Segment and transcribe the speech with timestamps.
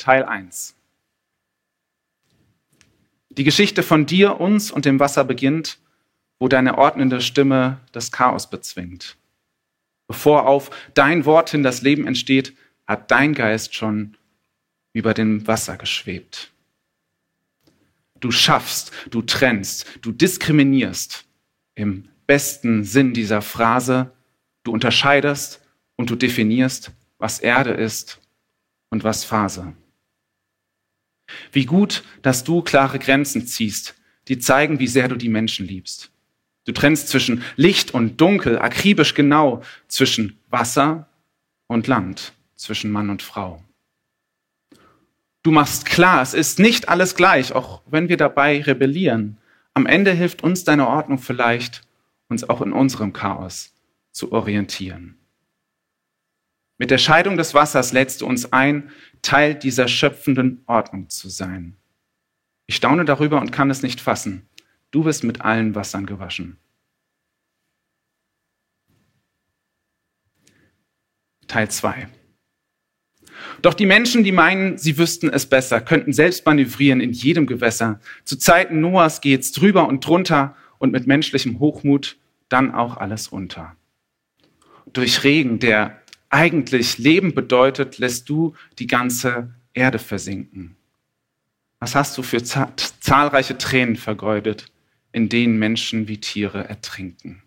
[0.00, 0.74] Teil 1.
[3.28, 5.78] Die Geschichte von dir, uns und dem Wasser beginnt,
[6.38, 9.18] wo deine ordnende Stimme das Chaos bezwingt.
[10.08, 14.16] Bevor auf dein Wort hin das Leben entsteht, hat dein Geist schon
[14.94, 16.50] über dem Wasser geschwebt.
[18.20, 21.26] Du schaffst, du trennst, du diskriminierst
[21.74, 24.12] im besten Sinn dieser Phrase.
[24.64, 25.60] Du unterscheidest
[25.96, 28.18] und du definierst, was Erde ist
[28.88, 29.74] und was Phase.
[31.52, 33.94] Wie gut, dass du klare Grenzen ziehst,
[34.28, 36.10] die zeigen, wie sehr du die Menschen liebst.
[36.64, 41.08] Du trennst zwischen Licht und Dunkel, akribisch genau, zwischen Wasser
[41.66, 43.62] und Land, zwischen Mann und Frau.
[45.42, 49.38] Du machst klar, es ist nicht alles gleich, auch wenn wir dabei rebellieren.
[49.72, 51.82] Am Ende hilft uns deine Ordnung vielleicht,
[52.28, 53.72] uns auch in unserem Chaos
[54.12, 55.19] zu orientieren.
[56.80, 58.90] Mit der Scheidung des Wassers lädst du uns ein,
[59.20, 61.76] Teil dieser schöpfenden Ordnung zu sein.
[62.64, 64.48] Ich staune darüber und kann es nicht fassen.
[64.90, 66.56] Du bist mit allen Wassern gewaschen.
[71.48, 72.08] Teil 2.
[73.60, 78.00] Doch die Menschen, die meinen, sie wüssten es besser, könnten selbst manövrieren in jedem Gewässer.
[78.24, 82.16] Zu Zeiten Noahs geht's drüber und drunter und mit menschlichem Hochmut
[82.48, 83.76] dann auch alles unter.
[84.94, 85.99] Durch Regen, der
[86.30, 90.76] eigentlich Leben bedeutet, lässt du die ganze Erde versinken.
[91.80, 94.66] Was hast du für zahlreiche Tränen vergeudet,
[95.12, 97.42] in denen Menschen wie Tiere ertrinken?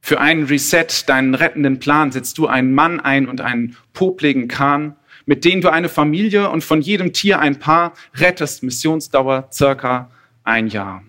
[0.00, 4.96] Für einen Reset, deinen rettenden Plan, setzt du einen Mann ein und einen popligen Kahn,
[5.26, 10.10] mit denen du eine Familie und von jedem Tier ein Paar rettest, Missionsdauer circa
[10.42, 11.04] ein Jahr.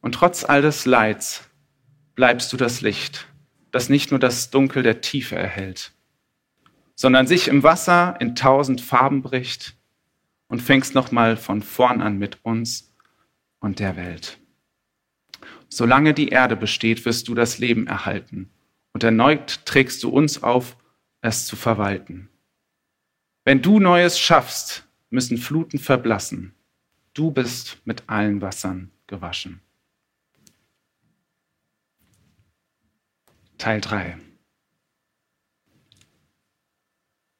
[0.00, 1.48] Und trotz all des Leids
[2.16, 3.28] bleibst du das Licht,
[3.70, 5.92] das nicht nur das Dunkel der Tiefe erhält,
[6.94, 9.76] sondern sich im Wasser in tausend Farben bricht
[10.48, 12.92] und fängst nochmal von vorn an mit uns
[13.60, 14.38] und der Welt.
[15.68, 18.50] Solange die Erde besteht, wirst du das Leben erhalten
[18.92, 20.76] und erneut trägst du uns auf,
[21.20, 22.28] es zu verwalten.
[23.44, 26.54] Wenn du Neues schaffst, müssen Fluten verblassen.
[27.14, 29.60] Du bist mit allen Wassern gewaschen.
[33.60, 34.16] Teil 3.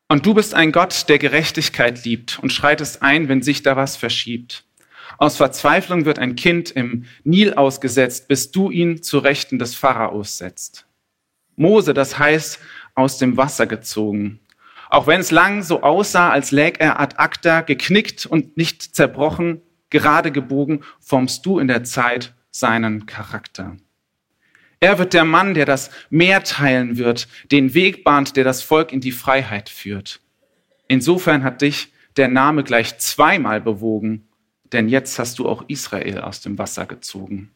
[0.09, 3.97] Und du bist ein Gott, der Gerechtigkeit liebt und schreitest ein, wenn sich da was
[3.97, 4.65] verschiebt.
[5.19, 10.37] Aus Verzweiflung wird ein Kind im Nil ausgesetzt, bis du ihn zu Rechten des Pharaos
[10.39, 10.87] setzt.
[11.57, 12.59] Mose, das heißt,
[12.95, 14.41] aus dem Wasser gezogen.
[14.91, 19.63] Auch wenn es lang so aussah, als läg er ad acta, geknickt und nicht zerbrochen,
[19.89, 23.77] gerade gebogen, formst du in der Zeit seinen Charakter.
[24.81, 28.93] Er wird der Mann, der das Meer teilen wird, den Weg bahnt, der das Volk
[28.93, 30.21] in die Freiheit führt.
[30.89, 34.27] Insofern hat dich der Name gleich zweimal bewogen,
[34.73, 37.51] denn jetzt hast du auch Israel aus dem Wasser gezogen.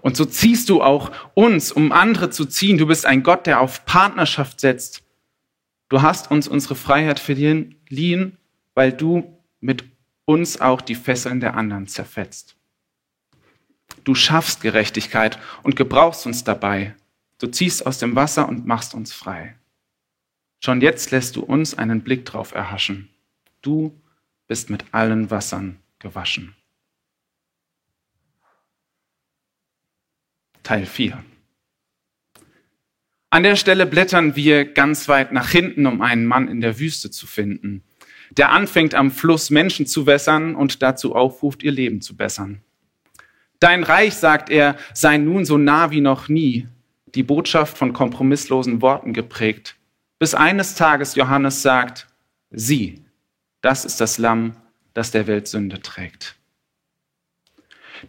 [0.00, 2.78] Und so ziehst du auch uns, um andere zu ziehen.
[2.78, 5.02] Du bist ein Gott, der auf Partnerschaft setzt.
[5.88, 8.36] Du hast uns unsere Freiheit verliehen,
[8.74, 9.84] weil du mit
[10.24, 12.57] uns auch die Fesseln der anderen zerfetzt.
[14.04, 16.94] Du schaffst Gerechtigkeit und gebrauchst uns dabei.
[17.38, 19.56] Du ziehst aus dem Wasser und machst uns frei.
[20.60, 23.08] Schon jetzt lässt du uns einen Blick drauf erhaschen.
[23.62, 24.00] Du
[24.48, 26.54] bist mit allen Wassern gewaschen.
[30.62, 31.24] Teil 4.
[33.30, 37.10] An der Stelle blättern wir ganz weit nach hinten, um einen Mann in der Wüste
[37.10, 37.84] zu finden,
[38.30, 42.62] der anfängt am Fluss Menschen zu wässern und dazu aufruft, ihr Leben zu bessern.
[43.60, 46.68] Dein Reich, sagt er, sei nun so nah wie noch nie,
[47.14, 49.76] die Botschaft von kompromisslosen Worten geprägt,
[50.18, 52.06] bis eines Tages Johannes sagt,
[52.50, 53.04] sieh,
[53.60, 54.56] das ist das Lamm,
[54.94, 56.36] das der Welt Sünde trägt.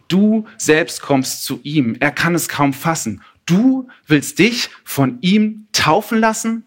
[0.06, 3.22] Du selbst kommst zu ihm, er kann es kaum fassen.
[3.44, 6.64] Du willst dich von ihm taufen lassen?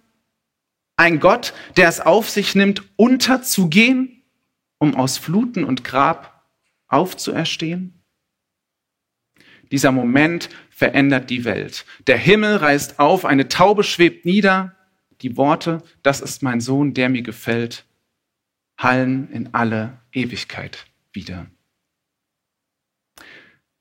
[0.98, 4.24] Ein Gott, der es auf sich nimmt, unterzugehen,
[4.78, 6.44] um aus Fluten und Grab
[6.88, 8.03] aufzuerstehen?
[9.74, 11.88] Dieser Moment verändert die Welt.
[12.06, 14.75] Der Himmel reißt auf, eine Taube schwebt nieder.
[15.24, 17.84] Die Worte, das ist mein Sohn, der mir gefällt,
[18.78, 21.48] hallen in alle Ewigkeit wieder.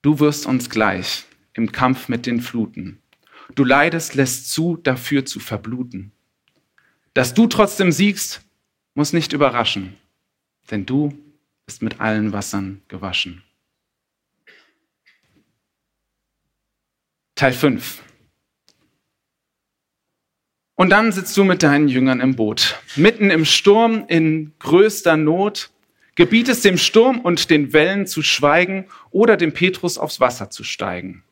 [0.01, 3.03] Du wirst uns gleich im Kampf mit den Fluten.
[3.55, 6.11] Du leidest, lässt zu, dafür zu verbluten.
[7.13, 8.41] Dass du trotzdem siegst,
[8.95, 9.99] muss nicht überraschen,
[10.71, 11.13] denn du
[11.67, 13.43] bist mit allen Wassern gewaschen.
[17.35, 18.03] Teil 5.
[20.75, 25.71] Und dann sitzt du mit deinen Jüngern im Boot, mitten im Sturm, in größter Not,
[26.15, 31.25] gebietest dem Sturm und den Wellen zu schweigen oder dem Petrus aufs Wasser zu steigen.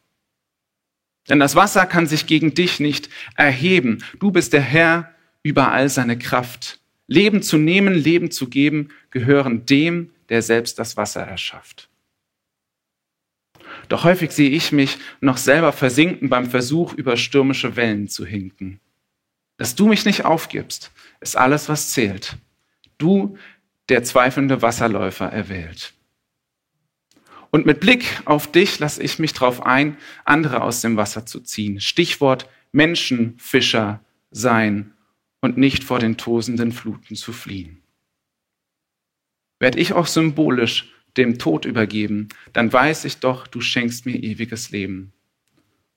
[1.29, 4.05] Denn das Wasser kann sich gegen dich nicht erheben.
[4.19, 6.81] Du bist der Herr über all seine Kraft.
[7.07, 11.90] Leben zu nehmen, Leben zu geben, gehören dem, der selbst das Wasser erschafft.
[13.89, 18.81] Doch häufig sehe ich mich noch selber versinken beim Versuch, über stürmische Wellen zu hinken.
[19.57, 20.91] Dass du mich nicht aufgibst,
[21.21, 22.37] ist alles, was zählt.
[22.99, 23.37] Du,
[23.89, 25.93] der zweifelnde Wasserläufer, erwählt.
[27.51, 31.41] Und mit Blick auf dich lasse ich mich darauf ein, andere aus dem Wasser zu
[31.41, 31.81] ziehen.
[31.81, 34.01] Stichwort Menschenfischer
[34.31, 34.93] sein
[35.41, 37.83] und nicht vor den tosenden Fluten zu fliehen.
[39.59, 44.71] Werde ich auch symbolisch dem Tod übergeben, dann weiß ich doch, du schenkst mir ewiges
[44.71, 45.13] Leben.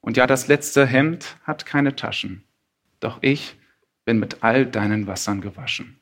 [0.01, 2.43] Und ja, das letzte Hemd hat keine Taschen,
[2.99, 3.55] doch ich
[4.05, 5.99] bin mit all deinen Wassern gewaschen.